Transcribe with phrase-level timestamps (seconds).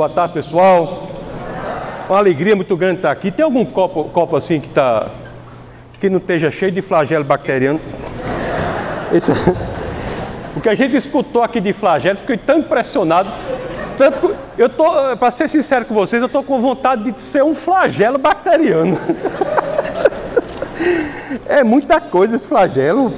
[0.00, 1.10] Boa tarde, pessoal.
[2.08, 3.30] Uma alegria muito grande estar aqui.
[3.30, 5.10] Tem algum copo, copo assim que tá
[6.00, 7.78] que não esteja cheio de flagelo bacteriano?
[9.12, 9.30] Esse...
[10.56, 13.30] O que a gente escutou aqui de flagelo, fiquei tão impressionado.
[13.98, 17.54] Tanto, eu tô, para ser sincero com vocês, eu estou com vontade de ser um
[17.54, 18.98] flagelo bacteriano.
[21.44, 23.12] É muita coisa esse flagelo.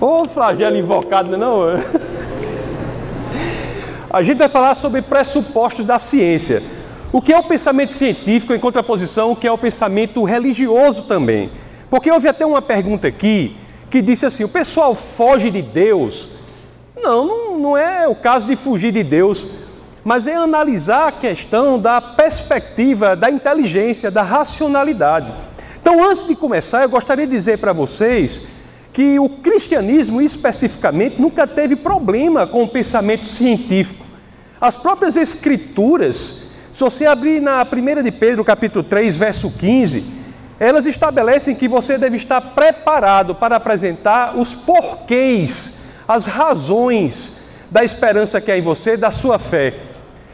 [0.00, 1.70] Ô flagelo invocado, não?
[1.70, 2.17] É?
[4.10, 6.62] A gente vai falar sobre pressupostos da ciência.
[7.12, 11.50] O que é o pensamento científico em contraposição ao que é o pensamento religioso também.
[11.90, 13.56] Porque houve até uma pergunta aqui
[13.90, 16.28] que disse assim: o pessoal foge de Deus.
[16.96, 19.46] Não, não, não é o caso de fugir de Deus,
[20.02, 25.32] mas é analisar a questão da perspectiva da inteligência, da racionalidade.
[25.80, 28.48] Então, antes de começar, eu gostaria de dizer para vocês
[28.92, 34.07] que o cristianismo, especificamente, nunca teve problema com o pensamento científico.
[34.60, 40.04] As próprias escrituras, se você abrir na 1 de Pedro, capítulo 3, verso 15,
[40.58, 47.38] elas estabelecem que você deve estar preparado para apresentar os porquês, as razões
[47.70, 49.74] da esperança que há em você, da sua fé.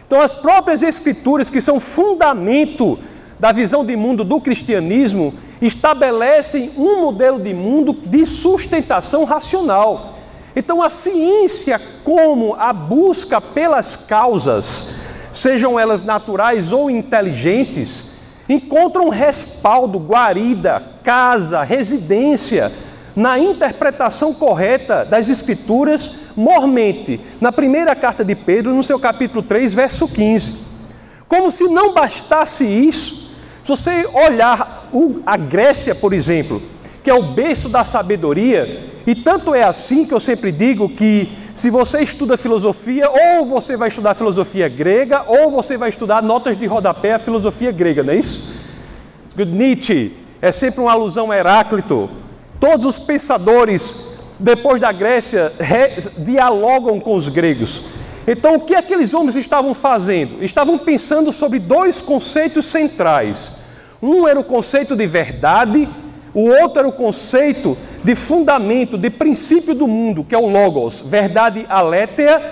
[0.06, 2.98] Então, as próprias escrituras, que são fundamento
[3.38, 10.13] da visão de mundo do cristianismo, estabelecem um modelo de mundo de sustentação racional.
[10.56, 14.94] Então, a ciência, como a busca pelas causas,
[15.32, 18.12] sejam elas naturais ou inteligentes,
[18.48, 22.70] encontram respaldo, guarida, casa, residência
[23.16, 29.72] na interpretação correta das Escrituras, mormente, na primeira carta de Pedro, no seu capítulo 3,
[29.72, 30.64] verso 15.
[31.28, 33.30] Como se não bastasse isso,
[33.62, 34.88] se você olhar
[35.24, 36.60] a Grécia, por exemplo,
[37.04, 41.28] que é o berço da sabedoria, e tanto é assim que eu sempre digo que
[41.54, 46.58] se você estuda filosofia, ou você vai estudar filosofia grega, ou você vai estudar notas
[46.58, 48.64] de rodapé a filosofia grega, não é isso?
[49.36, 52.08] Nietzsche é sempre uma alusão a Heráclito.
[52.58, 55.52] Todos os pensadores, depois da Grécia,
[56.16, 57.82] dialogam com os gregos.
[58.26, 60.42] Então, o que aqueles homens estavam fazendo?
[60.42, 63.36] Estavam pensando sobre dois conceitos centrais.
[64.02, 65.86] Um era o conceito de verdade,
[66.34, 71.00] o outro era o conceito de fundamento, de princípio do mundo, que é o Logos,
[71.00, 72.42] verdade alétea,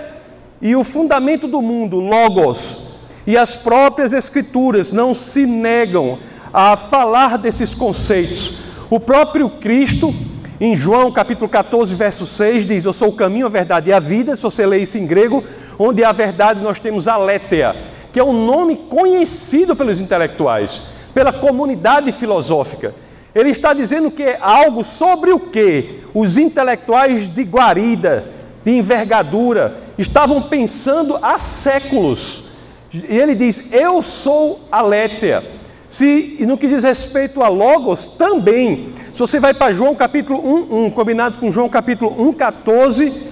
[0.60, 2.92] e o fundamento do mundo, Logos.
[3.26, 6.18] E as próprias Escrituras não se negam
[6.52, 8.58] a falar desses conceitos.
[8.88, 10.14] O próprio Cristo,
[10.60, 13.98] em João capítulo 14, verso 6, diz: Eu sou o caminho, a verdade e a
[13.98, 14.36] vida.
[14.36, 15.42] Se você lê isso em grego,
[15.78, 17.74] onde a verdade nós temos aletheia,
[18.12, 22.94] que é um nome conhecido pelos intelectuais pela comunidade filosófica.
[23.34, 28.26] Ele está dizendo que é algo sobre o que os intelectuais de guarida,
[28.64, 32.44] de envergadura, estavam pensando há séculos.
[32.92, 35.42] E ele diz: Eu sou Alétea.
[35.88, 38.94] Se, e no que diz respeito a Logos, também.
[39.12, 40.40] Se você vai para João capítulo
[40.72, 43.30] 1, 1, combinado com João capítulo 1, 14,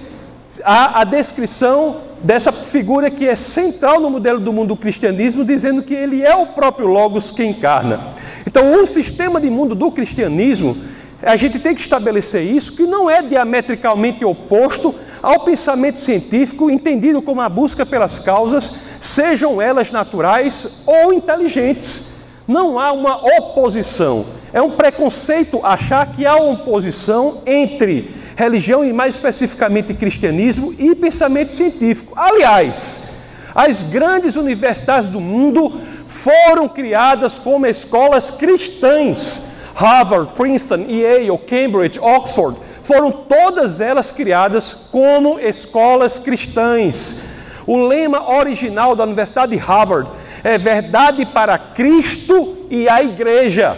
[0.63, 5.81] há a descrição dessa figura que é central no modelo do mundo do cristianismo, dizendo
[5.81, 8.13] que ele é o próprio Logos que encarna.
[8.45, 10.77] Então, um sistema de mundo do cristianismo,
[11.21, 17.21] a gente tem que estabelecer isso, que não é diametricalmente oposto ao pensamento científico, entendido
[17.21, 22.15] como a busca pelas causas, sejam elas naturais ou inteligentes.
[22.47, 24.25] Não há uma oposição.
[24.51, 31.53] É um preconceito achar que há oposição entre religião e mais especificamente cristianismo e pensamento
[31.53, 32.13] científico.
[32.17, 33.21] Aliás,
[33.53, 35.79] as grandes universidades do mundo
[36.23, 39.49] foram criadas como escolas cristãs.
[39.73, 47.29] Harvard, Princeton, Yale, Cambridge, Oxford, foram todas elas criadas como escolas cristãs.
[47.65, 50.09] O lema original da Universidade de Harvard
[50.43, 53.77] é verdade para Cristo e a igreja.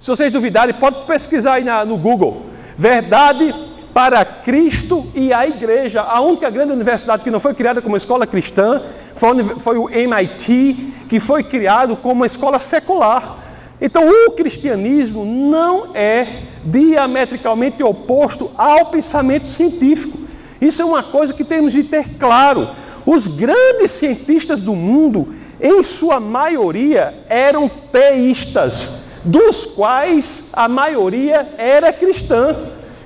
[0.00, 2.46] Se vocês duvidarem, pode pesquisar aí na, no Google.
[2.76, 3.54] Verdade
[3.94, 6.02] para Cristo e a igreja.
[6.02, 8.82] A única grande universidade que não foi criada como escola cristã
[9.16, 13.38] foi, o MIT, que foi criado como uma escola secular.
[13.80, 16.26] Então, o cristianismo não é
[16.64, 20.18] diametricamente oposto ao pensamento científico.
[20.60, 22.68] Isso é uma coisa que temos de ter claro.
[23.04, 25.28] Os grandes cientistas do mundo,
[25.60, 32.56] em sua maioria, eram teístas, dos quais a maioria era cristã.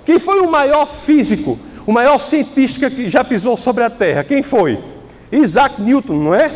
[0.05, 4.23] Quem foi o maior físico, o maior cientista que já pisou sobre a Terra?
[4.23, 4.79] Quem foi?
[5.31, 6.51] Isaac Newton, não é?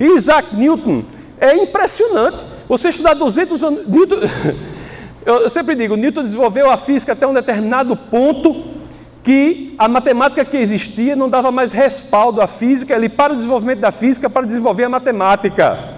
[0.00, 1.04] Isaac Newton
[1.40, 2.38] é impressionante.
[2.68, 3.88] Você estudar 200 anos.
[3.88, 4.16] Newton,
[5.24, 8.78] eu sempre digo, Newton desenvolveu a física até um determinado ponto
[9.22, 13.80] que a matemática que existia não dava mais respaldo à física, ele para o desenvolvimento
[13.80, 15.96] da física para desenvolver a matemática.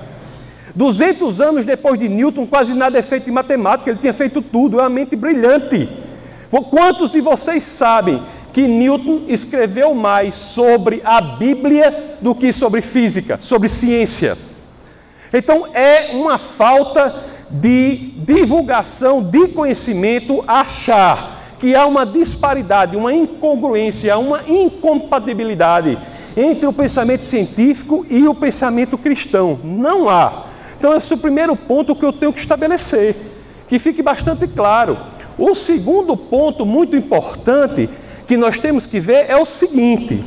[0.74, 4.78] 200 anos depois de Newton, quase nada é feito em matemática, ele tinha feito tudo,
[4.78, 5.88] é uma mente brilhante.
[6.70, 8.20] Quantos de vocês sabem
[8.52, 14.36] que Newton escreveu mais sobre a Bíblia do que sobre física, sobre ciência?
[15.32, 24.16] Então é uma falta de divulgação de conhecimento achar que há uma disparidade, uma incongruência,
[24.16, 25.98] uma incompatibilidade
[26.36, 29.58] entre o pensamento científico e o pensamento cristão.
[29.62, 30.46] Não há.
[30.78, 33.14] Então, esse é o primeiro ponto que eu tenho que estabelecer,
[33.68, 34.96] que fique bastante claro.
[35.36, 37.90] O segundo ponto, muito importante,
[38.30, 40.24] que nós temos que ver é o seguinte: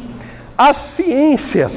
[0.57, 1.71] a ciência,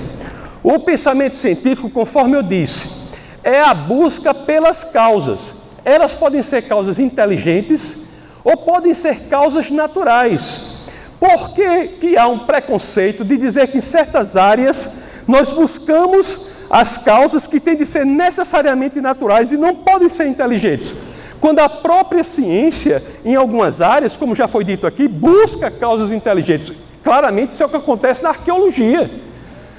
[0.61, 3.13] o pensamento científico, conforme eu disse,
[3.45, 5.39] é a busca pelas causas.
[5.85, 8.09] Elas podem ser causas inteligentes,
[8.43, 10.81] ou podem ser causas naturais.
[11.21, 16.99] Por que, que há um preconceito de dizer que em certas áreas nós buscamos as
[16.99, 20.93] causas que têm de ser necessariamente naturais e não podem ser inteligentes?
[21.41, 26.73] Quando a própria ciência, em algumas áreas, como já foi dito aqui, busca causas inteligentes.
[27.03, 29.11] Claramente isso é o que acontece na arqueologia.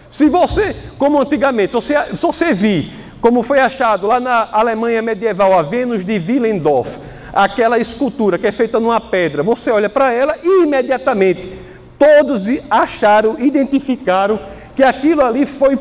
[0.10, 5.58] Se você, como antigamente, se você, você vir, como foi achado lá na Alemanha medieval,
[5.58, 6.98] a Vênus de Willendorf,
[7.34, 11.60] aquela escultura que é feita numa pedra, você olha para ela e imediatamente
[12.00, 14.40] todos acharam, identificaram
[14.76, 15.78] que aquilo ali foi,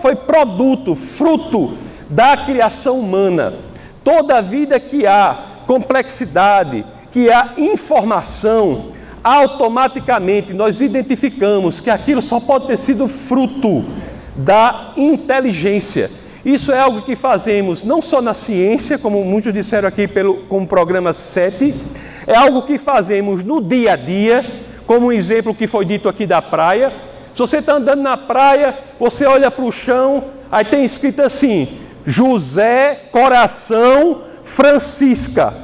[0.00, 1.76] foi produto, fruto
[2.08, 3.54] da criação humana.
[4.04, 12.66] Toda vida que há complexidade, que há informação, automaticamente nós identificamos que aquilo só pode
[12.66, 13.84] ter sido fruto
[14.36, 16.10] da inteligência
[16.44, 20.62] isso é algo que fazemos não só na ciência, como muitos disseram aqui pelo, com
[20.62, 21.72] o programa 7,
[22.26, 24.44] é algo que fazemos no dia a dia,
[24.84, 26.92] como um exemplo que foi dito aqui da praia.
[27.32, 31.78] Se você está andando na praia, você olha para o chão, aí tem escrito assim:
[32.06, 35.54] José, coração, Francisca.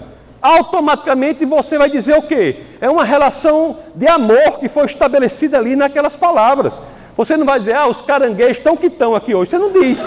[0.40, 2.56] Automaticamente você vai dizer o quê?
[2.80, 6.74] É uma relação de amor que foi estabelecida ali naquelas palavras.
[7.16, 9.50] Você não vai dizer, ah, os caranguejos estão que estão aqui hoje.
[9.50, 9.98] Você não diz.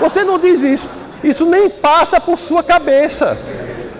[0.00, 0.88] Você não diz isso.
[1.24, 3.36] Isso nem passa por sua cabeça.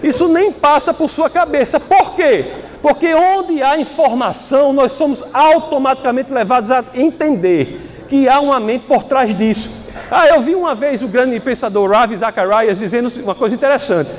[0.03, 1.81] Isso nem passa por sua cabeça.
[1.81, 2.45] Por quê?
[2.81, 9.05] Porque onde há informação, nós somos automaticamente levados a entender que há uma mente por
[9.05, 9.71] trás disso.
[10.11, 14.11] Ah, eu vi uma vez o grande pensador Ravi Zacharias dizendo uma coisa interessante.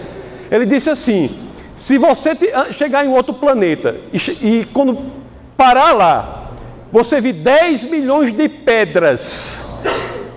[0.50, 1.30] Ele disse assim:
[1.76, 2.32] se você
[2.72, 5.12] chegar em outro planeta e, e quando
[5.58, 6.52] parar lá,
[6.92, 9.84] você vê 10 milhões de pedras.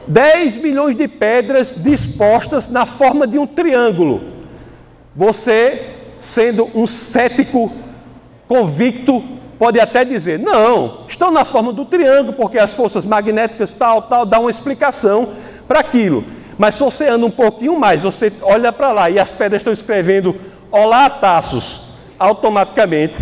[0.06, 4.22] 10 milhões de pedras dispostas na forma de um triângulo.
[5.14, 5.82] Você,
[6.18, 7.70] sendo um cético
[8.48, 9.22] convicto,
[9.58, 14.24] pode até dizer: não, estão na forma do triângulo, porque as forças magnéticas, tal, tal,
[14.24, 15.34] dá uma explicação
[15.66, 16.24] para aquilo.
[16.56, 19.72] Mas se você anda um pouquinho mais, você olha para lá e as pedras estão
[19.72, 20.34] escrevendo
[20.70, 23.16] Olá, Taços, automaticamente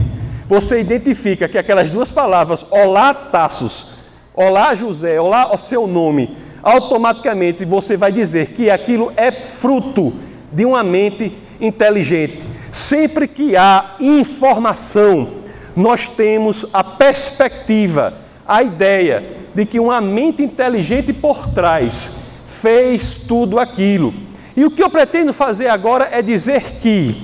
[0.49, 3.94] você identifica que aquelas duas palavras, olá Tassos,
[4.32, 10.15] olá José, olá o seu nome, automaticamente você vai dizer que aquilo é fruto
[10.53, 12.44] de uma mente inteligente.
[12.71, 15.29] Sempre que há informação,
[15.76, 18.14] nós temos a perspectiva,
[18.49, 19.23] a ideia
[19.55, 22.31] de que uma mente inteligente por trás
[22.61, 24.12] fez tudo aquilo.
[24.56, 27.22] E o que eu pretendo fazer agora é dizer que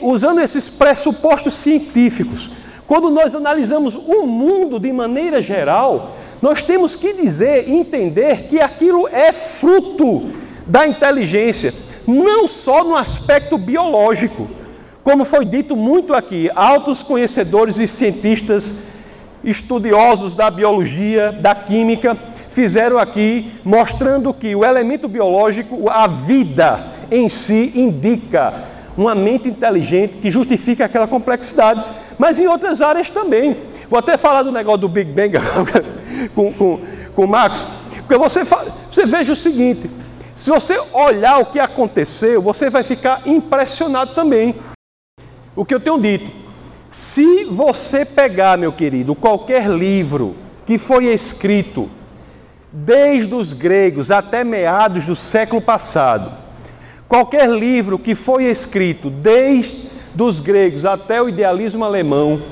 [0.00, 2.50] usando esses pressupostos científicos,
[2.86, 8.60] quando nós analisamos o mundo de maneira geral, nós temos que dizer e entender que
[8.60, 10.30] aquilo é fruto
[10.66, 11.74] da inteligência,
[12.06, 14.48] não só no aspecto biológico,
[15.04, 18.88] como foi dito muito aqui, altos conhecedores e cientistas
[19.44, 22.16] estudiosos da biologia, da química,
[22.48, 28.64] fizeram aqui mostrando que o elemento biológico, a vida em si, indica
[28.96, 31.84] uma mente inteligente que justifica aquela complexidade,
[32.18, 33.54] mas em outras áreas também.
[33.90, 35.34] Vou até falar do negócio do Big Bang
[36.34, 36.80] com, com,
[37.14, 37.66] com o Marcos,
[37.98, 38.42] porque você,
[38.90, 39.90] você veja o seguinte:
[40.34, 44.54] se você olhar o que aconteceu, você vai ficar impressionado também.
[45.54, 46.30] O que eu tenho dito,
[46.90, 50.34] se você pegar, meu querido, qualquer livro
[50.66, 51.88] que foi escrito
[52.72, 56.44] desde os gregos até meados do século passado,
[57.08, 62.42] Qualquer livro que foi escrito, desde os gregos até o idealismo alemão,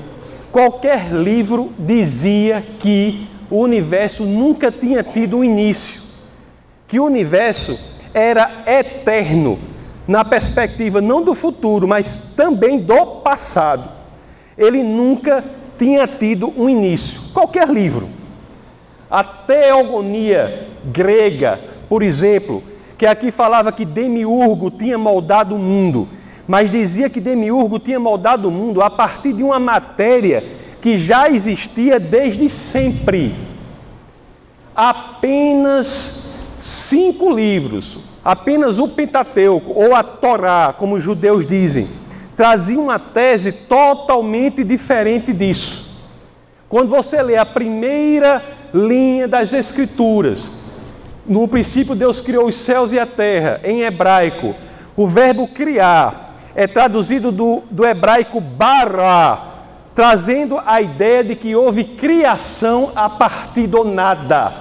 [0.51, 6.01] qualquer livro dizia que o universo nunca tinha tido um início,
[6.87, 7.77] que o universo
[8.13, 9.59] era eterno,
[10.07, 13.89] na perspectiva não do futuro, mas também do passado.
[14.57, 15.43] Ele nunca
[15.77, 17.21] tinha tido um início.
[17.33, 18.09] Qualquer livro.
[19.09, 22.63] A teogonia grega, por exemplo,
[22.97, 26.07] que aqui falava que Demiurgo tinha moldado o mundo,
[26.47, 30.43] mas dizia que Demiurgo tinha moldado o mundo a partir de uma matéria
[30.81, 33.33] que já existia desde sempre.
[34.75, 41.87] Apenas cinco livros, apenas o Pentateuco, ou a Torá, como os judeus dizem,
[42.35, 45.93] trazia uma tese totalmente diferente disso.
[46.69, 48.41] Quando você lê a primeira
[48.73, 50.39] linha das Escrituras,
[51.25, 54.55] no princípio Deus criou os céus e a terra, em hebraico,
[54.95, 59.53] o verbo criar é traduzido do, do hebraico bara,
[59.95, 64.53] trazendo a ideia de que houve criação a partir do nada.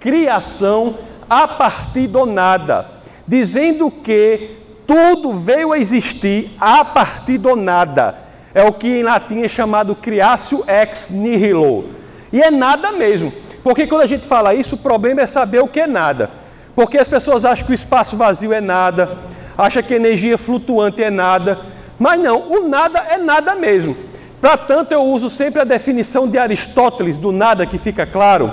[0.00, 0.96] Criação
[1.28, 2.86] a partir do nada,
[3.26, 8.16] dizendo que tudo veio a existir a partir do nada.
[8.54, 11.86] É o que em latim é chamado creatio ex nihilo.
[12.32, 13.32] E é nada mesmo.
[13.62, 16.30] Porque quando a gente fala isso, o problema é saber o que é nada.
[16.74, 19.18] Porque as pessoas acham que o espaço vazio é nada,
[19.56, 21.58] acham que a energia flutuante é nada.
[21.98, 23.96] Mas não, o nada é nada mesmo.
[24.40, 28.52] Para tanto, eu uso sempre a definição de Aristóteles do nada, que fica claro.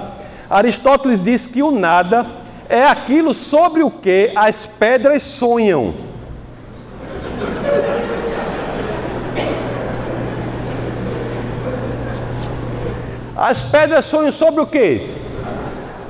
[0.50, 2.26] Aristóteles diz que o nada
[2.72, 5.94] é aquilo sobre o que as pedras sonham.
[13.36, 15.10] As pedras sonham sobre o que?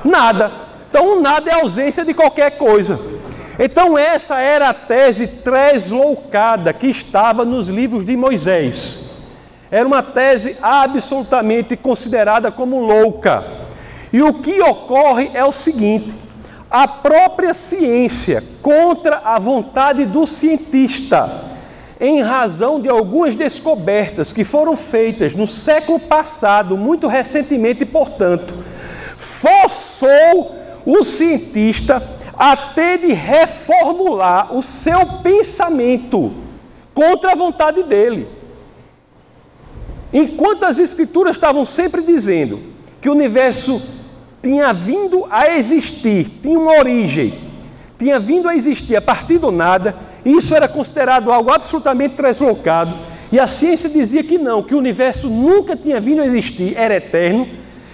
[0.04, 0.52] Nada.
[0.88, 3.00] Então, nada é ausência de qualquer coisa.
[3.58, 9.10] Então, essa era a tese tresloucada que estava nos livros de Moisés.
[9.68, 13.44] Era uma tese absolutamente considerada como louca.
[14.12, 16.22] E o que ocorre é o seguinte:
[16.72, 21.52] a própria ciência, contra a vontade do cientista,
[22.00, 28.54] em razão de algumas descobertas que foram feitas no século passado, muito recentemente, portanto,
[29.18, 32.02] forçou o cientista
[32.32, 36.32] a ter de reformular o seu pensamento
[36.94, 38.26] contra a vontade dele.
[40.10, 42.60] Enquanto as escrituras estavam sempre dizendo
[42.98, 44.01] que o universo
[44.42, 47.32] tinha vindo a existir, tinha uma origem,
[47.98, 49.94] tinha vindo a existir a partir do nada,
[50.24, 52.92] isso era considerado algo absolutamente deslocado,
[53.30, 56.96] e a ciência dizia que não, que o universo nunca tinha vindo a existir, era
[56.96, 57.48] eterno.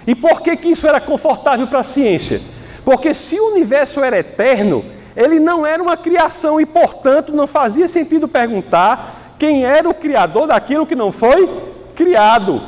[0.05, 2.41] E por que, que isso era confortável para a ciência?
[2.83, 4.83] Porque se o universo era eterno,
[5.15, 10.47] ele não era uma criação e, portanto, não fazia sentido perguntar quem era o criador
[10.47, 11.47] daquilo que não foi
[11.95, 12.61] criado.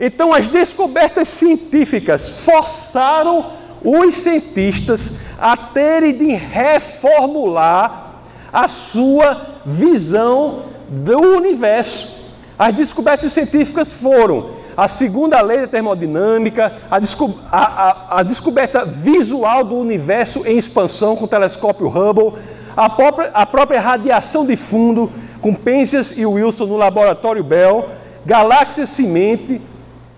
[0.00, 3.52] Então, as descobertas científicas forçaram
[3.84, 8.14] os cientistas a terem de reformular
[8.50, 12.18] a sua visão do universo.
[12.58, 18.86] As descobertas científicas foram a segunda lei da termodinâmica, a, desco a, a, a descoberta
[18.86, 22.40] visual do universo em expansão com o telescópio Hubble,
[22.74, 27.90] a própria, a própria radiação de fundo com Penzias e Wilson no laboratório Bell,
[28.24, 29.60] galáxia semente,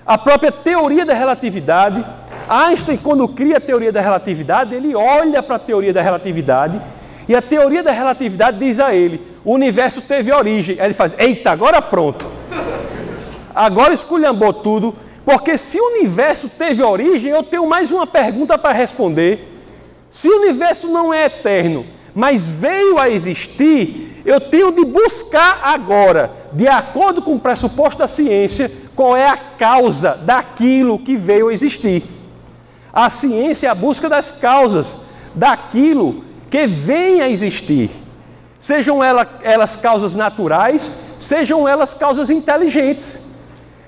[0.06, 2.04] a própria teoria da relatividade.
[2.48, 6.80] Einstein, quando cria a teoria da relatividade, ele olha para a teoria da relatividade
[7.28, 10.76] e a teoria da relatividade diz a ele: o universo teve origem.
[10.78, 12.26] Aí ele faz: eita, agora pronto.
[13.54, 14.94] Agora esculhambou tudo,
[15.24, 19.48] porque se o universo teve origem, eu tenho mais uma pergunta para responder.
[20.10, 26.30] Se o universo não é eterno, mas veio a existir, eu tenho de buscar agora,
[26.52, 31.52] de acordo com o pressuposto da ciência, qual é a causa daquilo que veio a
[31.52, 32.04] existir.
[32.92, 34.86] A ciência é a busca das causas
[35.34, 37.90] daquilo que venha a existir,
[38.60, 43.20] sejam elas, elas causas naturais, sejam elas causas inteligentes.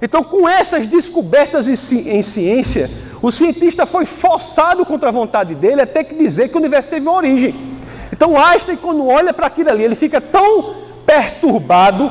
[0.01, 1.77] Então, com essas descobertas em
[2.23, 6.59] ciência, o cientista foi forçado contra a vontade dele a ter que dizer que o
[6.59, 7.55] universo teve uma origem.
[8.13, 12.11] Então, Einstein, quando olha para aquilo ali, ele fica tão perturbado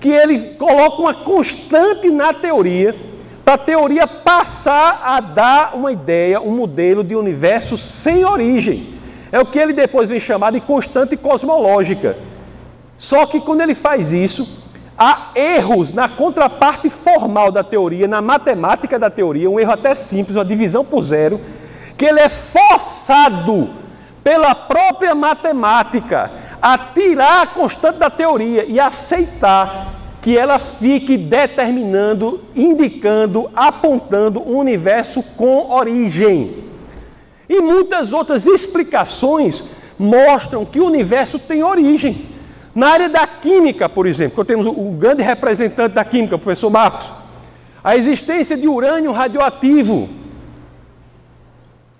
[0.00, 2.96] que ele coloca uma constante na teoria,
[3.44, 8.94] para a teoria passar a dar uma ideia, um modelo de universo sem origem.
[9.30, 12.16] É o que ele depois vem chamar de constante cosmológica.
[12.96, 14.64] Só que quando ele faz isso,
[14.96, 20.36] há erros na contraparte formal da teoria, na matemática da teoria, um erro até simples,
[20.36, 21.40] uma divisão por zero,
[21.96, 23.70] que ele é forçado
[24.22, 32.42] pela própria matemática a tirar a constante da teoria e aceitar que ela fique determinando,
[32.54, 36.64] indicando, apontando um universo com origem.
[37.48, 39.64] E muitas outras explicações
[39.98, 42.26] mostram que o universo tem origem.
[42.74, 46.70] Na área da química, por exemplo, que temos o grande representante da química, o professor
[46.70, 47.10] Marcos,
[47.82, 50.08] a existência de urânio radioativo,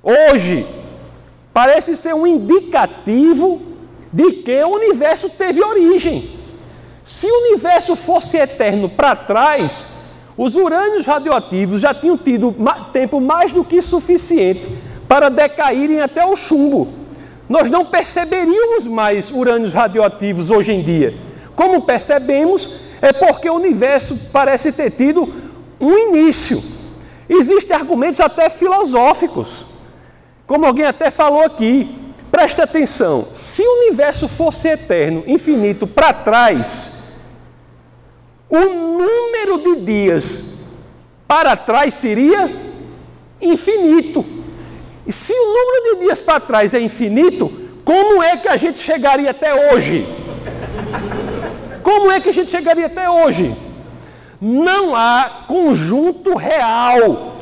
[0.02, 0.66] hoje,
[1.52, 3.69] parece ser um indicativo
[4.12, 6.30] de que o universo teve origem.
[7.04, 9.90] Se o universo fosse eterno para trás,
[10.36, 12.54] os urânios radioativos já tinham tido
[12.92, 14.66] tempo mais do que suficiente
[15.06, 16.88] para decaírem até o chumbo.
[17.48, 21.12] Nós não perceberíamos mais urânios radioativos hoje em dia.
[21.56, 25.28] Como percebemos, é porque o universo parece ter tido
[25.80, 26.62] um início.
[27.28, 29.64] Existem argumentos até filosóficos,
[30.46, 32.00] como alguém até falou aqui.
[32.40, 37.02] Preste atenção: se o universo fosse eterno, infinito para trás,
[38.49, 40.56] o número de dias
[41.28, 42.50] para trás seria
[43.42, 44.25] infinito.
[45.06, 47.52] E se o número de dias para trás é infinito,
[47.85, 50.06] como é que a gente chegaria até hoje?
[51.82, 53.54] Como é que a gente chegaria até hoje?
[54.40, 57.37] Não há conjunto real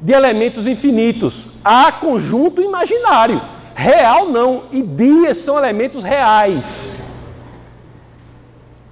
[0.00, 3.55] de elementos infinitos, há conjunto imaginário.
[3.78, 7.06] Real não, e dias são elementos reais.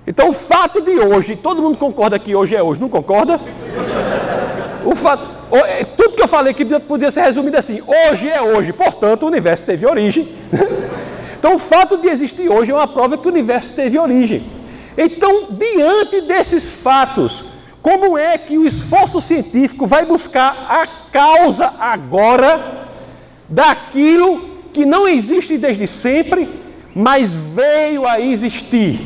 [0.07, 3.41] Então, o fato de hoje, todo mundo concorda que hoje é hoje, não concorda?
[4.85, 8.75] O fato, é, tudo que eu falei que podia ser resumido assim: hoje é hoje,
[8.75, 10.29] portanto, o universo teve origem.
[11.37, 14.47] Então, o fato de existir hoje é uma prova que o universo teve origem.
[14.97, 17.45] Então, diante desses fatos,
[17.83, 22.59] como é que o esforço científico vai buscar a causa agora
[23.47, 26.49] daquilo que não existe desde sempre,
[26.95, 29.01] mas veio a existir?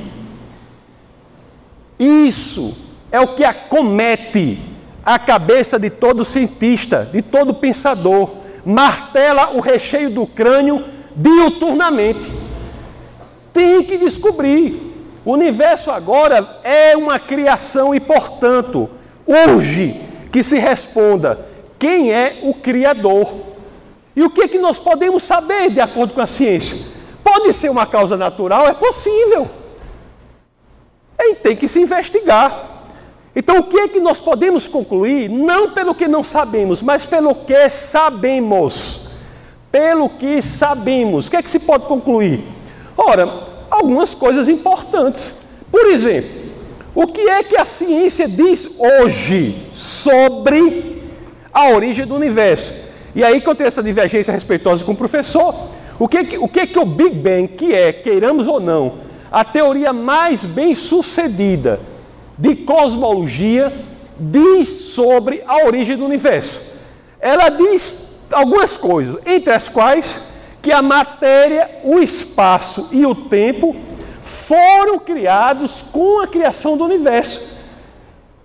[1.99, 2.77] Isso
[3.13, 4.59] é o que acomete
[5.05, 8.31] a cabeça de todo cientista, de todo pensador,
[8.65, 10.85] martela o recheio do crânio
[11.15, 12.31] diuturnamente.
[13.53, 14.89] Tem que descobrir.
[15.25, 18.89] O universo agora é uma criação e, portanto,
[19.27, 20.01] urge
[20.33, 21.47] que se responda
[21.79, 23.48] quem é o Criador.
[24.19, 26.77] E o que, é que nós podemos saber de acordo com a ciência?
[27.23, 28.67] Pode ser uma causa natural?
[28.67, 29.49] É possível.
[31.21, 32.89] E tem que se investigar.
[33.37, 35.31] Então, o que é que nós podemos concluir?
[35.31, 39.11] Não pelo que não sabemos, mas pelo que sabemos.
[39.71, 41.29] Pelo que sabemos.
[41.29, 42.43] O que é que se pode concluir?
[42.97, 43.29] Ora,
[43.71, 45.43] algumas coisas importantes.
[45.71, 46.51] Por exemplo,
[46.93, 51.05] o que é que a ciência diz hoje sobre
[51.53, 52.88] a origem do universo?
[53.15, 55.55] E aí que eu tenho essa divergência respeitosa com o professor.
[55.99, 58.99] O que, o que que o Big Bang, que é, queiramos ou não,
[59.31, 61.81] a teoria mais bem sucedida
[62.39, 63.73] de cosmologia
[64.19, 66.61] diz sobre a origem do universo.
[67.21, 70.27] Ela diz algumas coisas, entre as quais
[70.63, 73.77] que a matéria, o espaço e o tempo
[74.23, 77.59] foram criados com a criação do universo.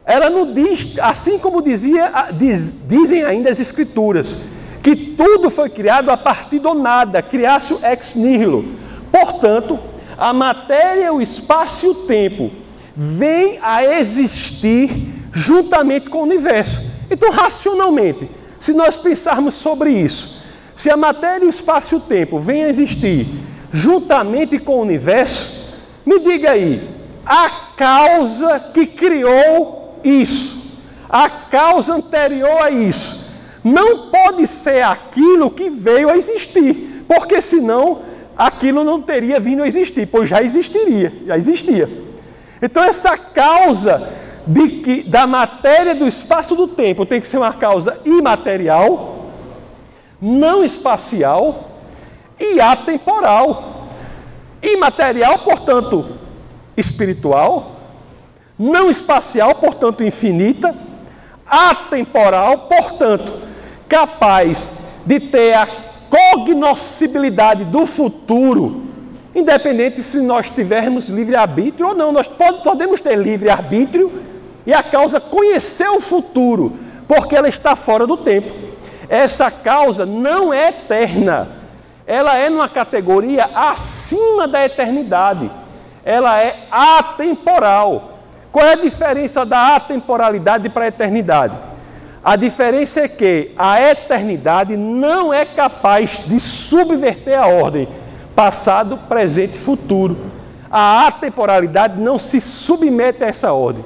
[0.05, 4.43] Ela não diz, assim como dizia, diz, dizem ainda as escrituras,
[4.83, 8.65] que tudo foi criado a partir do nada, criasse ex nihilo.
[9.09, 9.79] Portanto,
[10.17, 12.51] a matéria, o espaço e o tempo
[12.93, 14.91] vêm a existir
[15.31, 16.81] juntamente com o universo.
[17.09, 20.43] Então, racionalmente, se nós pensarmos sobre isso,
[20.75, 23.27] se a matéria, o espaço e o tempo vêm a existir
[23.71, 25.73] juntamente com o universo,
[26.05, 26.89] me diga aí,
[27.25, 33.22] a causa que criou isso, a causa anterior a isso,
[33.63, 38.01] não pode ser aquilo que veio a existir, porque senão
[38.37, 41.89] aquilo não teria vindo a existir, pois já existiria, já existia.
[42.61, 44.09] Então essa causa
[44.45, 49.29] de que, da matéria do espaço do tempo tem que ser uma causa imaterial,
[50.21, 51.69] não espacial
[52.39, 53.87] e atemporal.
[54.61, 56.17] Imaterial, portanto,
[56.75, 57.79] espiritual,
[58.57, 60.73] não espacial, portanto, infinita,
[61.45, 63.52] atemporal, portanto,
[63.93, 64.71] capaz
[65.05, 65.67] de ter a
[66.09, 68.87] cognoscibilidade do futuro,
[69.35, 72.11] independente se nós tivermos livre-arbítrio ou não.
[72.11, 72.27] Nós
[72.63, 74.11] podemos ter livre-arbítrio
[74.65, 76.73] e a causa conhecer o futuro,
[77.07, 78.51] porque ela está fora do tempo.
[79.07, 81.49] Essa causa não é eterna,
[82.07, 85.51] ela é numa categoria acima da eternidade,
[86.03, 88.17] ela é atemporal.
[88.51, 91.72] Qual é a diferença da atemporalidade para a eternidade?
[92.23, 97.87] A diferença é que a eternidade não é capaz de subverter a ordem
[98.33, 100.17] passado, presente e futuro.
[100.71, 103.83] A atemporalidade não se submete a essa ordem.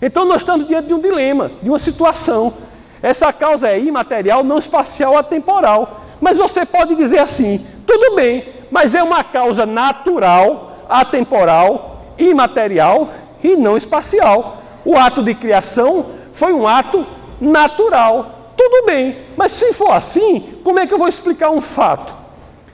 [0.00, 2.54] Então nós estamos diante de um dilema, de uma situação.
[3.02, 6.02] Essa causa é imaterial, não espacial, atemporal.
[6.20, 13.10] Mas você pode dizer assim: tudo bem, mas é uma causa natural, atemporal imaterial
[13.42, 14.58] e não espacial.
[14.84, 17.04] O ato de criação foi um ato
[17.40, 18.52] natural.
[18.56, 22.14] Tudo bem, mas se for assim, como é que eu vou explicar um fato?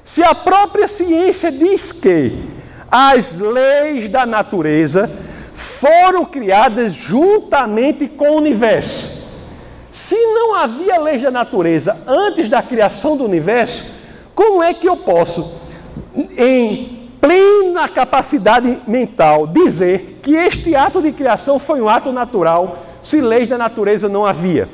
[0.04, 2.32] Se a própria ciência diz que
[2.90, 5.10] as leis da natureza
[5.54, 9.22] foram criadas juntamente com o universo.
[9.90, 13.84] Se não havia leis da natureza antes da criação do universo,
[14.34, 15.60] como é que eu posso,
[16.36, 23.20] em plena capacidade mental, dizer que este ato de criação foi um ato natural, se
[23.20, 24.68] leis da natureza não havia?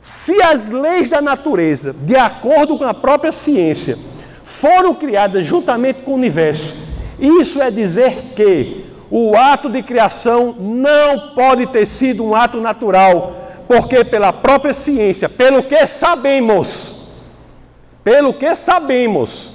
[0.00, 3.96] Se as leis da natureza, de acordo com a própria ciência,
[4.44, 6.76] foram criadas juntamente com o universo,
[7.18, 13.36] isso é dizer que o ato de criação não pode ter sido um ato natural,
[13.66, 17.12] porque pela própria ciência, pelo que sabemos,
[18.02, 19.52] pelo que sabemos,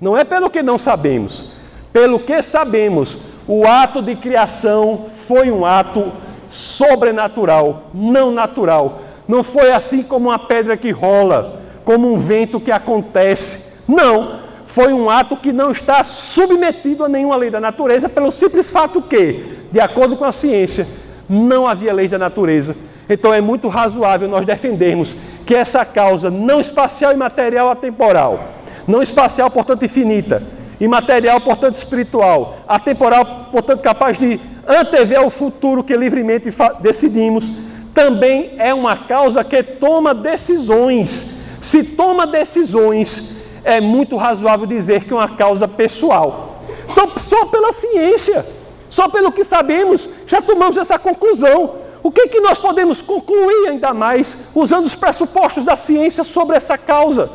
[0.00, 1.50] não é pelo que não sabemos,
[1.92, 6.10] pelo que sabemos, o ato de criação foi um ato
[6.48, 9.00] sobrenatural, não natural.
[9.28, 13.64] Não foi assim como uma pedra que rola, como um vento que acontece.
[13.86, 18.68] Não, foi um ato que não está submetido a nenhuma lei da natureza, pelo simples
[18.68, 20.84] fato que, de acordo com a ciência,
[21.28, 22.74] não havia lei da natureza.
[23.08, 25.14] Então é muito razoável nós defendermos
[25.46, 28.40] que essa causa não espacial e material atemporal,
[28.84, 30.42] não espacial, portanto, infinita,
[30.80, 37.44] imaterial, portanto, espiritual, atemporal, portanto, capaz de antever o futuro que livremente decidimos,
[37.92, 41.38] também é uma causa que toma decisões.
[41.60, 46.62] Se toma decisões, é muito razoável dizer que é uma causa pessoal.
[46.94, 48.46] Só, só pela ciência,
[48.88, 51.74] só pelo que sabemos, já tomamos essa conclusão.
[52.02, 56.78] O que, que nós podemos concluir ainda mais usando os pressupostos da ciência sobre essa
[56.78, 57.30] causa,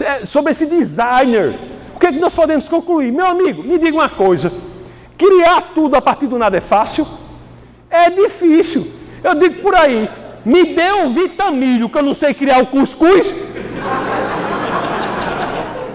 [0.00, 1.75] é, sobre esse designer?
[2.06, 3.10] Que, que nós podemos concluir?
[3.10, 4.52] Meu amigo, me diga uma coisa:
[5.18, 7.04] criar tudo a partir do nada é fácil?
[7.90, 8.92] É difícil.
[9.24, 10.08] Eu digo por aí,
[10.44, 13.26] me dê um vitamilho que eu não sei criar o cuscuz.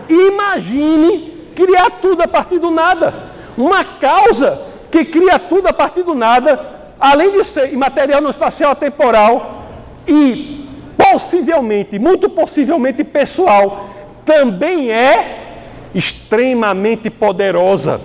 [0.09, 3.13] Imagine criar tudo a partir do nada.
[3.57, 6.59] Uma causa que cria tudo a partir do nada,
[6.99, 9.63] além de ser imaterial no espacial temporal
[10.05, 13.89] e possivelmente, muito possivelmente pessoal,
[14.25, 15.50] também é
[15.93, 18.01] extremamente poderosa.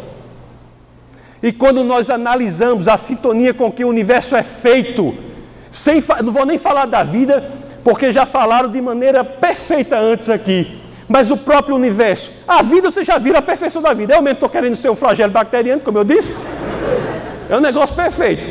[1.42, 5.14] E quando nós analisamos a sintonia com que o universo é feito,
[5.70, 7.52] sem, não vou nem falar da vida,
[7.84, 10.80] porque já falaram de maneira perfeita antes aqui.
[11.08, 14.14] Mas o próprio universo, a vida você já viu a perfeição da vida.
[14.14, 16.44] Eu mesmo estou querendo ser um flagelo bacteriano, como eu disse.
[17.48, 18.42] É um negócio perfeito.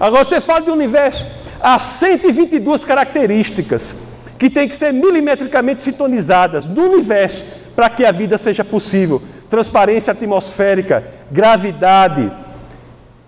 [0.00, 1.24] Agora você fala de universo,
[1.60, 4.02] há 122 características
[4.38, 10.12] que têm que ser milimetricamente sintonizadas no universo para que a vida seja possível transparência
[10.12, 12.30] atmosférica, gravidade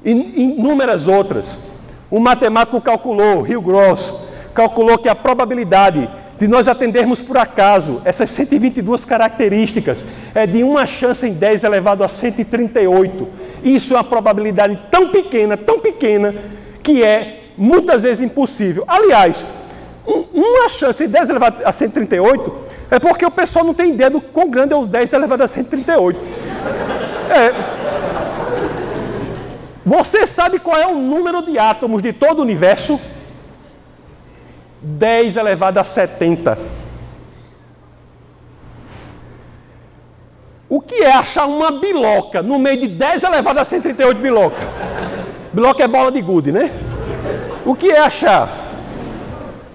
[0.05, 1.57] e inúmeras outras.
[2.11, 6.07] Um matemático calculou, Rio Grosso, calculou que a probabilidade
[6.39, 12.05] de nós atendermos por acaso essas 122 características é de uma chance em 10 elevado
[12.05, 13.27] a 138.
[13.65, 16.35] Isso é uma probabilidade tão pequena, tão pequena,
[16.83, 18.85] que é muitas vezes impossível.
[18.87, 19.43] Aliás,
[20.07, 24.21] uma chance em 10 elevado a 138 é porque o pessoal não tem ideia do
[24.21, 26.21] quão grande é os 10 elevado a 138.
[27.31, 27.53] É.
[29.83, 33.01] Você sabe qual é o número de átomos de todo o universo?
[34.83, 36.59] 10 elevado a 70.
[40.69, 44.69] O que é achar uma biloca no meio de 10 elevado a 138 biloca?
[45.51, 46.71] Biloca é bola de gude, né?
[47.65, 48.51] O que é achar?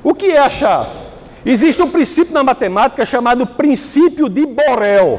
[0.04, 1.07] O que é achar?
[1.50, 5.18] Existe um princípio na matemática chamado princípio de Borel,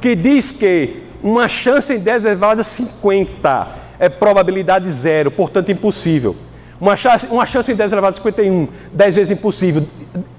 [0.00, 6.34] que diz que uma chance em 10 elevado a 50 é probabilidade zero, portanto impossível.
[6.80, 9.86] Uma chance, uma chance em 10 elevado a 51, 10 vezes impossível.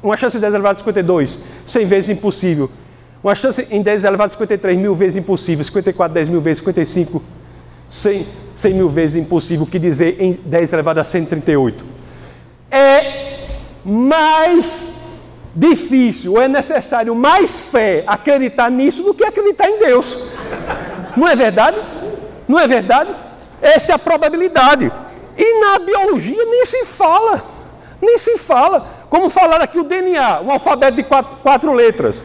[0.04, 2.70] Uma chance em 10 elevado a 52, 100 vezes impossível.
[3.24, 5.64] Uma chance em 10 elevado a 53, mil vezes impossível.
[5.64, 7.24] 54, 10 mil vezes, 55,
[7.90, 9.66] 100, 100 mil vezes impossível.
[9.66, 11.86] Que dizer em 10 elevado a 138?
[12.70, 13.28] É
[13.86, 14.97] mais
[15.58, 20.32] difícil, é necessário mais fé acreditar nisso do que acreditar em Deus.
[21.16, 21.78] Não é verdade?
[22.48, 23.10] Não é verdade?
[23.60, 24.92] Essa é a probabilidade.
[25.36, 27.44] E na biologia nem se fala.
[28.00, 28.88] Nem se fala.
[29.10, 32.22] Como falar aqui o DNA, um alfabeto de quatro, quatro letras.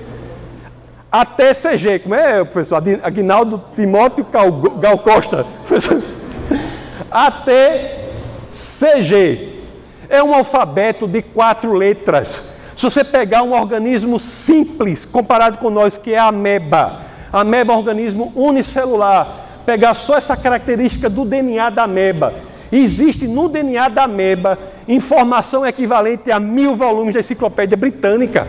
[1.10, 2.82] Até CG, como é, professor?
[3.02, 5.46] Aguinaldo Timóteo Gal, Gal Costa.
[7.10, 8.08] Até
[8.52, 9.62] CG.
[10.08, 12.51] É um alfabeto de quatro letras.
[12.82, 17.72] Se você pegar um organismo simples comparado com nós, que é a ameba, a ameba
[17.72, 22.34] é um organismo unicelular, pegar só essa característica do DNA da ameba.
[22.72, 28.48] Existe no DNA da ameba informação equivalente a mil volumes da enciclopédia britânica.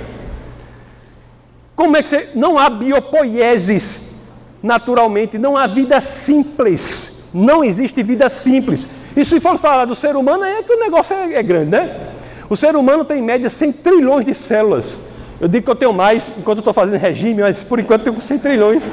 [1.76, 2.32] Como é que você.
[2.34, 4.16] Não há biopoieses
[4.64, 7.30] naturalmente, não há vida simples.
[7.36, 8.82] Não existe vida simples.
[9.16, 12.14] E se for falar do ser humano, é que o negócio é, é grande, né?
[12.54, 14.94] O ser humano tem em média 100 trilhões de células.
[15.42, 18.14] Eu digo que eu tenho mais enquanto eu estou fazendo regime, mas por enquanto eu
[18.14, 18.84] tenho 100 trilhões.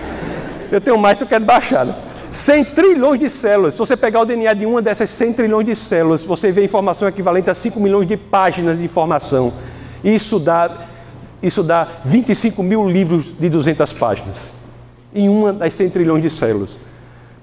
[0.73, 1.85] Eu tenho mais, tu quer baixar.
[1.85, 1.95] Né?
[2.31, 3.75] 100 trilhões de células.
[3.75, 7.07] Se você pegar o DNA de uma dessas 100 trilhões de células, você vê informação
[7.07, 9.53] equivalente a 5 milhões de páginas de informação.
[10.03, 10.71] Isso dá,
[11.43, 14.37] isso dá 25 mil livros de 200 páginas.
[15.15, 16.79] Em uma das 100 trilhões de células.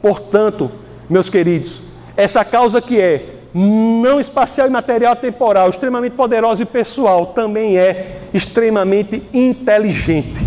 [0.01, 0.71] Portanto,
[1.07, 1.79] meus queridos,
[2.15, 8.21] essa causa que é não espacial e material temporal, extremamente poderosa e pessoal, também é
[8.33, 10.39] extremamente inteligente.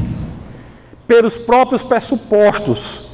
[1.07, 3.11] Pelos próprios pressupostos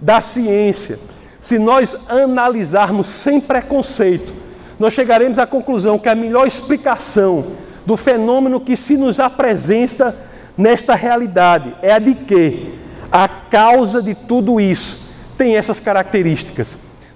[0.00, 0.98] da ciência,
[1.40, 4.32] se nós analisarmos sem preconceito,
[4.78, 10.16] nós chegaremos à conclusão que a melhor explicação do fenômeno que se nos apresenta
[10.56, 12.78] nesta realidade é a de que
[13.10, 16.68] a causa de tudo isso tem essas características.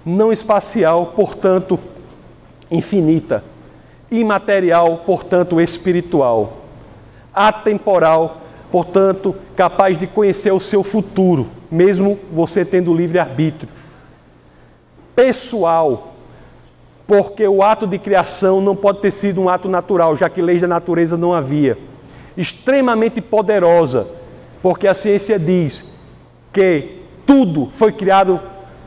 [0.05, 1.79] Não espacial, portanto,
[2.69, 3.43] infinita,
[4.09, 6.57] imaterial, portanto espiritual,
[7.33, 13.69] atemporal, portanto capaz de conhecer o seu futuro, mesmo você tendo livre arbítrio.
[15.15, 16.13] Pessoal,
[17.07, 20.61] porque o ato de criação não pode ter sido um ato natural, já que leis
[20.61, 21.77] da natureza não havia.
[22.35, 24.07] Extremamente poderosa,
[24.61, 25.85] porque a ciência diz
[26.51, 28.39] que tudo foi criado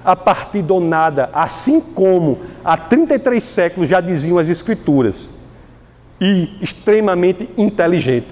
[0.09, 5.29] a partir do nada, assim como há 33 séculos já diziam as Escrituras,
[6.19, 8.29] e extremamente inteligente.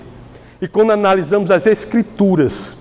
[0.58, 2.78] E quando analisamos as Escrituras,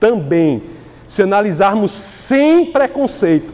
[0.00, 0.62] também,
[1.06, 3.52] se analisarmos sem preconceito,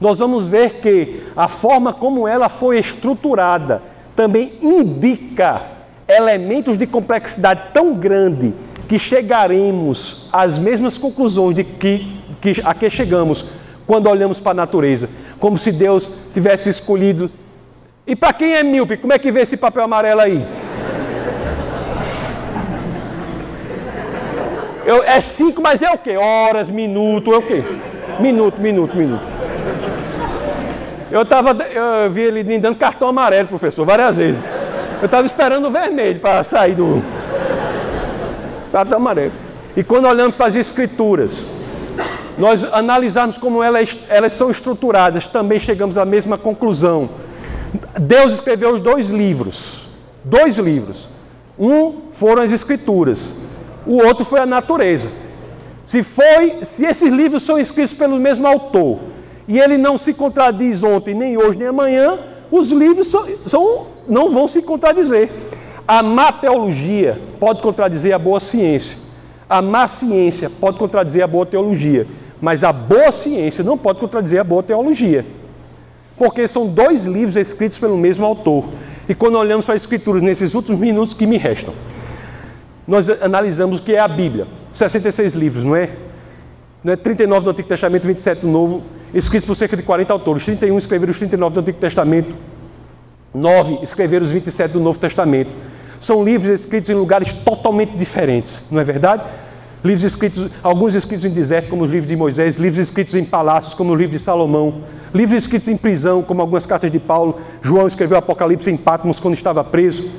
[0.00, 3.82] nós vamos ver que a forma como ela foi estruturada
[4.14, 5.60] também indica
[6.06, 8.54] elementos de complexidade tão grande
[8.86, 13.58] que chegaremos às mesmas conclusões de que, que a que chegamos
[13.90, 15.08] quando olhamos para a natureza,
[15.40, 17.28] como se Deus tivesse escolhido.
[18.06, 20.46] E para quem é míope, como é que vê esse papel amarelo aí?
[24.86, 26.16] Eu, é cinco, mas é o quê?
[26.16, 27.64] Horas, minuto, é o quê?
[28.20, 29.24] Minuto, minuto, minuto.
[31.10, 34.40] Eu tava, eu vi ele me dando cartão amarelo, professor, várias vezes.
[35.00, 37.02] Eu estava esperando o vermelho para sair do
[38.70, 39.32] cartão amarelo.
[39.76, 41.59] E quando olhamos para as escrituras,
[42.40, 47.08] nós analisarmos como elas, elas são estruturadas, também chegamos à mesma conclusão.
[48.00, 49.86] Deus escreveu dois livros.
[50.24, 51.08] Dois livros.
[51.58, 53.34] Um foram as escrituras,
[53.86, 55.10] o outro foi a natureza.
[55.84, 59.00] Se foi, se esses livros são escritos pelo mesmo autor,
[59.46, 62.18] e ele não se contradiz ontem, nem hoje, nem amanhã,
[62.50, 65.30] os livros são, são, não vão se contradizer.
[65.86, 68.96] A má teologia pode contradizer a boa ciência.
[69.48, 72.06] A má ciência pode contradizer a boa teologia.
[72.40, 75.24] Mas a boa ciência não pode contradizer a boa teologia.
[76.16, 78.64] Porque são dois livros escritos pelo mesmo autor.
[79.08, 81.74] E quando olhamos para as Escrituras nesses últimos minutos que me restam,
[82.86, 84.46] nós analisamos o que é a Bíblia.
[84.72, 85.90] 66 livros, não é?
[86.82, 90.44] Não é 39 do Antigo Testamento, 27 do Novo, escritos por cerca de 40 autores.
[90.44, 92.34] 31 escreveram os 39 do Antigo Testamento,
[93.34, 95.50] 9 escreveram os 27 do Novo Testamento.
[95.98, 99.22] São livros escritos em lugares totalmente diferentes, não é verdade?
[99.82, 103.72] Livros escritos, alguns escritos em deserto, como os livros de Moisés, livros escritos em palácios,
[103.72, 104.82] como o livro de Salomão,
[105.14, 107.40] livros escritos em prisão, como algumas cartas de Paulo.
[107.62, 110.10] João escreveu Apocalipse em Patmos quando estava preso.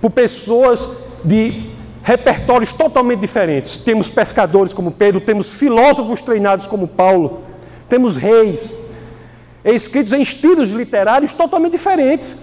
[0.00, 1.70] Por pessoas de
[2.02, 3.80] repertórios totalmente diferentes.
[3.80, 7.40] Temos pescadores como Pedro, temos filósofos treinados como Paulo,
[7.88, 8.60] temos reis,
[9.64, 12.36] escritos em estilos literários totalmente diferentes.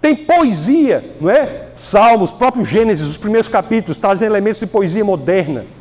[0.00, 1.68] Tem poesia, não é?
[1.74, 5.77] Salmos, próprio Gênesis, os primeiros capítulos, trazem elementos de poesia moderna.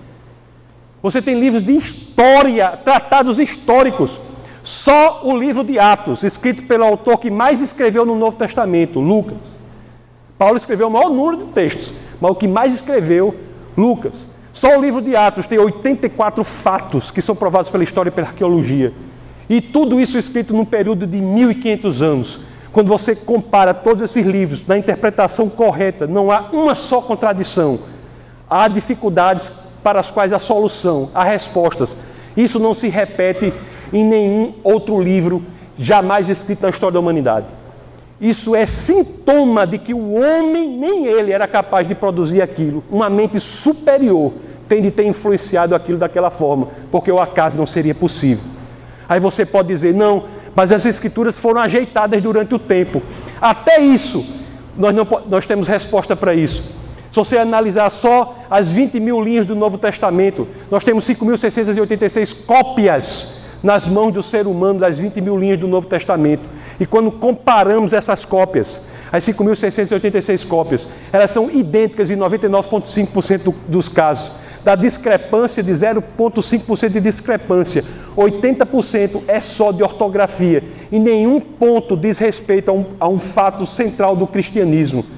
[1.08, 4.20] Você tem livros de história, tratados históricos.
[4.62, 9.38] Só o livro de Atos, escrito pelo autor que mais escreveu no Novo Testamento, Lucas.
[10.38, 13.34] Paulo escreveu o maior número de textos, mas o que mais escreveu,
[13.78, 14.28] Lucas.
[14.52, 18.28] Só o livro de Atos tem 84 fatos que são provados pela história e pela
[18.28, 18.92] arqueologia.
[19.50, 22.42] E tudo isso escrito num período de 1500 anos.
[22.74, 27.80] Quando você compara todos esses livros na interpretação correta, não há uma só contradição.
[28.50, 31.96] Há dificuldades para as quais a solução, há respostas.
[32.36, 33.54] Isso não se repete
[33.94, 35.42] em nenhum outro livro
[35.80, 37.46] jamais escrito na história da humanidade.
[38.20, 42.84] Isso é sintoma de que o homem, nem ele, era capaz de produzir aquilo.
[42.92, 44.34] Uma mente superior
[44.68, 48.44] tem de ter influenciado aquilo daquela forma, porque o acaso não seria possível.
[49.08, 53.02] Aí você pode dizer, não, mas as escrituras foram ajeitadas durante o tempo.
[53.40, 54.44] Até isso,
[54.78, 56.76] nós, não, nós temos resposta para isso.
[57.18, 63.44] Se você analisar só as 20 mil linhas do Novo Testamento, nós temos 5.686 cópias
[63.64, 66.44] nas mãos do ser humano das 20 mil linhas do Novo Testamento.
[66.80, 68.80] E quando comparamos essas cópias,
[69.12, 74.32] as 5.686 cópias, elas são idênticas em 99,5% dos casos
[74.64, 77.84] da discrepância de 0,5% de discrepância.
[78.16, 80.64] 80% é só de ortografia.
[80.92, 85.17] E nenhum ponto diz respeito a um, a um fato central do cristianismo.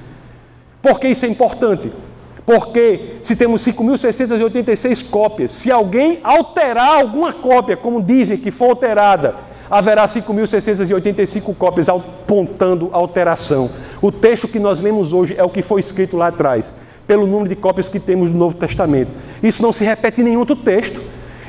[0.82, 1.92] Por que isso é importante?
[2.44, 9.36] Porque se temos 5.686 cópias, se alguém alterar alguma cópia, como dizem que for alterada,
[9.70, 13.70] haverá 5.685 cópias apontando alteração.
[14.02, 16.72] O texto que nós lemos hoje é o que foi escrito lá atrás
[17.06, 19.10] pelo número de cópias que temos do Novo Testamento.
[19.42, 21.00] Isso não se repete em nenhum outro texto.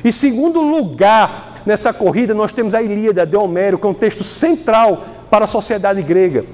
[0.04, 4.24] E segundo lugar nessa corrida, nós temos a Ilíada de Homero, que é um texto
[4.24, 6.44] central para a sociedade grega,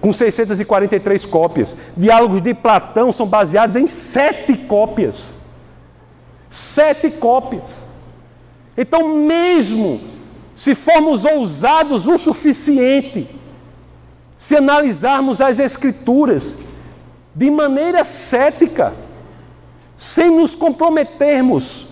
[0.00, 1.74] com 643 cópias.
[1.96, 5.34] Diálogos de Platão são baseados em sete cópias.
[6.50, 7.64] Sete cópias.
[8.76, 10.00] Então, mesmo
[10.54, 13.28] se formos ousados o suficiente,
[14.36, 16.54] se analisarmos as Escrituras,
[17.34, 18.92] de maneira cética,
[19.96, 21.86] sem nos comprometermos.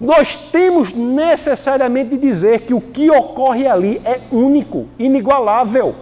[0.00, 5.94] Nós temos necessariamente de dizer que o que ocorre ali é único, inigualável,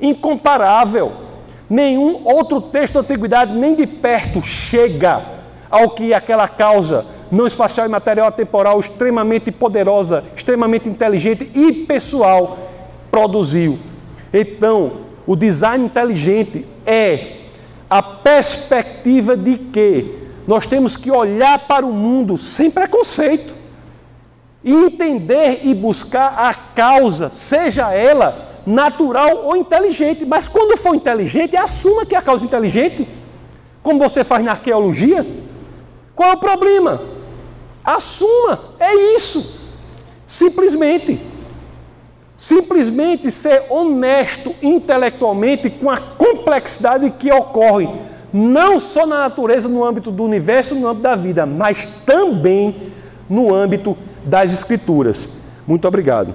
[0.00, 1.12] incomparável.
[1.68, 5.22] Nenhum outro texto da antiguidade nem de perto chega
[5.70, 12.58] ao que aquela causa não espacial e material temporal extremamente poderosa, extremamente inteligente e pessoal
[13.10, 13.78] produziu.
[14.32, 14.92] Então,
[15.26, 17.36] o design inteligente é
[17.88, 23.60] a perspectiva de que nós temos que olhar para o mundo sem preconceito
[24.64, 30.24] entender e buscar a causa, seja ela natural ou inteligente.
[30.24, 33.08] Mas quando for inteligente, assuma que é a causa inteligente,
[33.82, 35.26] como você faz na arqueologia.
[36.14, 37.00] Qual é o problema?
[37.84, 39.68] Assuma, é isso.
[40.26, 41.20] Simplesmente.
[42.36, 47.88] Simplesmente ser honesto intelectualmente com a complexidade que ocorre,
[48.32, 52.92] não só na natureza, no âmbito do universo, no âmbito da vida, mas também
[53.28, 55.28] no âmbito das Escrituras.
[55.66, 56.34] Muito obrigado.